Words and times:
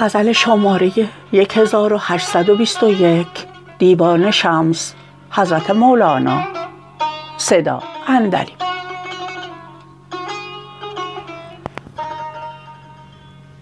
غزل 0.00 0.32
شماره 0.32 0.92
1821 1.32 3.26
دیوان 3.78 4.30
شمس 4.30 4.94
حضرت 5.30 5.70
مولانا. 5.70 6.42
صدا 7.36 7.82
اندریم 8.08 8.56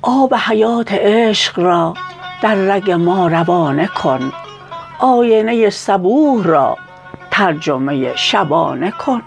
آب 0.03 0.35
حیات 0.35 0.93
عشق 0.93 1.59
را 1.59 1.95
در 2.43 2.55
رگ 2.55 2.91
ما 2.91 3.27
روانه 3.27 3.87
کن. 3.87 4.33
آینه 4.99 5.71
صبوح 5.71 6.45
را 6.45 6.79
ترجمه 7.31 8.17
شبانه 8.17 8.91
کن. 8.91 9.23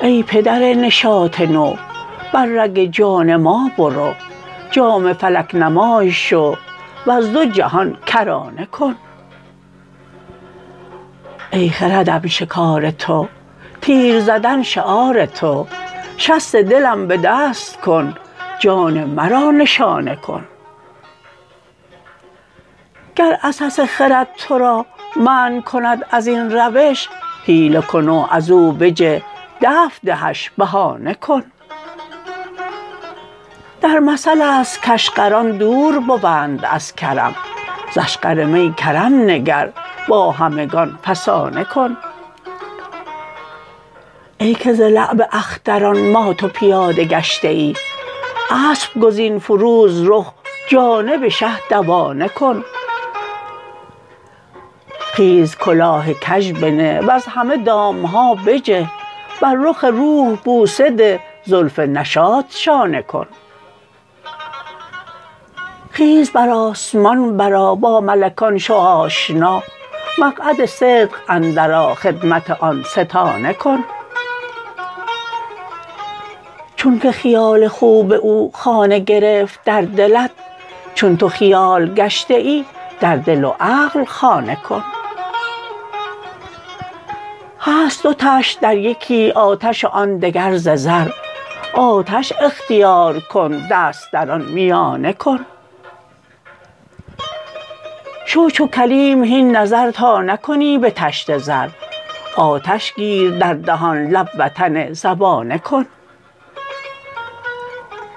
ای 0.00 0.22
پدر 0.22 0.58
نشاط 0.58 1.40
نو 1.40 1.74
بر 2.32 2.46
رگ 2.46 2.90
جان 2.90 3.36
ما 3.36 3.70
برو. 3.78 4.14
جام 4.78 5.12
فلک 5.12 5.54
نمای 5.54 6.12
شو 6.12 6.56
وز 7.06 7.32
دو 7.32 7.44
جهان 7.44 7.98
کرانه 8.06 8.66
کن. 8.66 8.96
ای 11.52 11.70
خردم 11.70 12.26
شکار 12.26 12.90
تو 12.90 13.28
تیر 13.80 14.20
زدن 14.20 14.62
شعار 14.62 15.26
تو 15.26 15.66
شست 16.16 16.56
دلم 16.56 17.06
به 17.06 17.16
دست 17.16 17.80
کن 17.80 18.14
جان 18.58 19.04
مرا 19.04 19.50
نشانه 19.50 20.16
کن. 20.16 20.44
گر 23.16 23.38
عسس 23.42 23.80
خرد 23.80 24.28
تو 24.36 24.58
را 24.58 24.86
منع 25.16 25.60
کند 25.60 26.04
از 26.10 26.26
این 26.26 26.52
روش 26.52 27.08
حیله 27.44 27.80
کن 27.80 28.08
و 28.08 28.26
از 28.30 28.50
او 28.50 28.72
بجه 28.72 29.22
دفع 29.62 29.98
دهش 30.04 30.50
بهانه 30.58 31.14
کن. 31.14 31.42
در 33.80 33.98
مثل 33.98 34.42
است 34.42 34.82
کاشقران 34.82 35.58
دور 35.58 35.98
بوند 35.98 36.64
از 36.64 36.94
کرم. 36.94 37.34
ز 37.94 37.98
اشقر 37.98 38.44
می 38.44 38.74
کرم 38.74 39.22
نگر 39.22 39.72
با 40.08 40.32
همگان 40.32 40.98
فسانه 41.04 41.64
کن. 41.64 41.96
ای 44.38 44.54
که 44.54 44.72
ز 44.72 44.80
لعب 44.80 45.28
اختران 45.32 46.10
مات 46.10 46.42
و 46.42 46.48
پیاده 46.48 47.04
گشته 47.04 47.48
ای 47.48 47.74
اسپ 48.70 48.98
گزین 48.98 49.38
فروز 49.38 50.08
رخ 50.08 50.32
جانب 50.68 51.28
شه 51.28 51.68
دوانه 51.70 52.28
کن. 52.28 52.64
خیز 54.98 55.56
کلاه 55.56 56.12
کژ 56.12 56.52
بنه 56.52 57.00
وز 57.00 57.26
همه 57.26 57.56
دام 57.56 58.06
ها 58.06 58.34
بجه 58.34 58.86
بر 59.40 59.54
رخ 59.54 59.84
روح 59.84 60.38
بوسه 60.44 60.90
ده 60.90 61.20
زلف 61.44 61.78
نشاط 61.78 62.44
شانه 62.50 63.02
کن. 63.02 63.26
خیز 65.98 66.30
بر 66.30 66.48
آسمان 66.48 67.36
برآ 67.36 67.74
با 67.74 68.00
ملکان 68.00 68.58
شو 68.58 68.74
آشنا. 68.74 69.62
مقعد 70.18 70.64
صدق 70.64 71.10
اندرآ 71.28 71.94
خدمت 71.94 72.50
آن 72.50 72.82
ستانه 72.82 73.52
کن. 73.52 73.84
چونک 76.76 77.10
خیال 77.10 77.68
خوب 77.68 78.12
او 78.12 78.50
خانه 78.54 78.98
گرفت 78.98 79.64
در 79.64 79.82
دلت 79.82 80.30
چون 80.94 81.16
تو 81.16 81.28
خیال 81.28 81.94
گشته 81.94 82.34
ای 82.34 82.64
در 83.00 83.16
دل 83.16 83.44
و 83.44 83.52
عقل 83.60 84.04
خانه 84.04 84.56
کن. 84.56 84.84
هست 87.60 88.02
دو 88.02 88.14
طشت 88.14 88.60
در 88.60 88.76
یکی 88.76 89.30
آتش 89.30 89.84
و 89.84 89.88
آن 89.88 90.18
دگر 90.18 90.56
ز 90.56 90.68
زر. 90.68 91.08
آتش 91.74 92.32
اختیار 92.40 93.20
کن 93.20 93.62
دست 93.70 94.12
در 94.12 94.30
آن 94.30 94.42
میانه 94.42 95.12
کن. 95.12 95.46
شو 98.30 98.50
چو 98.50 98.66
کلیم 98.66 99.24
هین 99.24 99.56
نظر 99.56 99.90
تا 99.90 100.22
نکنی 100.22 100.78
به 100.78 100.90
طشت 100.90 101.38
زر 101.38 101.68
آتش 102.36 102.94
گیر 102.94 103.38
در 103.38 103.54
دهان 103.54 104.08
لب 104.08 104.28
وطن 104.38 104.92
زبانه 104.92 105.58
کن 105.58 105.86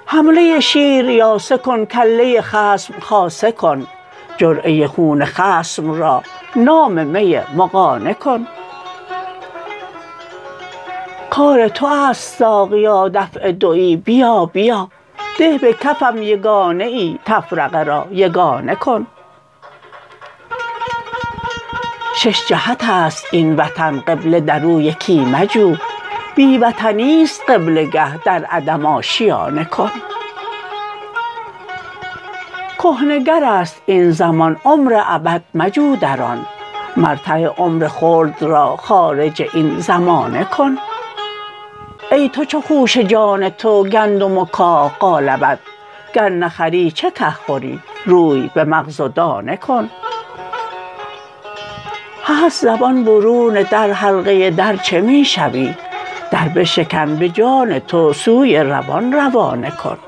حمله 0.06 0.60
شیر 0.60 1.10
یاسه 1.10 1.56
کن 1.56 1.84
کله 1.84 2.40
خصم 2.40 2.94
خاصه 3.00 3.52
کن 3.52 3.86
جرعه 4.36 4.86
خون 4.86 5.24
خصم 5.24 5.92
را 5.92 6.22
نام 6.56 7.06
می 7.06 7.40
مغانه 7.56 8.14
کن 8.14 8.46
کار 11.30 11.68
تو 11.68 11.86
است 11.86 12.38
ساقیا 12.38 13.08
دفع 13.08 13.52
دوی 13.52 13.96
بیا 13.96 14.44
بیا 14.46 14.88
ده 15.38 15.58
به 15.58 15.72
کفم 15.72 16.22
یگانه 16.22 16.84
ای 16.84 17.18
تفرقه 17.24 17.82
را 17.82 18.06
یگانه 18.10 18.74
کن 18.74 19.06
شش 22.14 22.46
جهت 22.46 22.84
است 22.88 23.26
این 23.32 23.56
وطن 23.56 24.00
قبله 24.00 24.40
در 24.40 24.64
او 24.64 24.80
یکی 24.80 25.24
مجو. 25.24 25.76
بی 26.34 26.58
وطنی 26.58 27.22
است 27.22 27.42
قبله 27.48 27.84
گه 27.84 28.18
در 28.18 28.44
عدم 28.44 28.86
آشیانه 28.86 29.64
کن. 29.64 29.90
کهنه 32.78 33.24
گرست 33.24 33.82
این 33.86 34.10
زمان 34.10 34.56
عمر 34.64 35.02
ابد 35.06 35.42
مجو 35.54 35.96
در 35.96 36.22
آن. 36.22 36.46
مرتع 36.96 37.44
عمر 37.44 37.88
خلد 37.88 38.42
را 38.42 38.76
خارج 38.76 39.42
این 39.54 39.80
زمانه 39.80 40.44
کن. 40.44 40.78
ای 42.12 42.28
تو 42.28 42.44
چو 42.44 42.60
خوشه 42.60 43.04
جان 43.04 43.48
تو 43.48 43.84
گندم 43.84 44.38
و 44.38 44.44
کاه 44.44 44.98
قالبت. 44.98 45.58
گر 46.14 46.28
نخری 46.28 46.90
چه 46.90 47.10
که 47.10 47.30
خوری؟ 47.30 47.80
روی 48.06 48.50
به 48.54 48.64
مغز 48.64 49.00
و 49.00 49.08
دانه 49.08 49.56
کن. 49.56 49.90
هست 52.32 52.62
زبان 52.62 53.04
برون 53.04 53.62
در 53.62 53.92
حلقه 53.92 54.50
در 54.50 54.76
چه 54.76 55.00
می 55.00 55.24
شوی؟ 55.24 55.74
در 56.30 56.48
بشکن 56.48 57.16
به 57.16 57.28
جان 57.28 57.78
تو 57.78 58.12
سوی 58.12 58.56
روان 58.56 59.12
روانه 59.12 59.70
کن. 59.70 59.98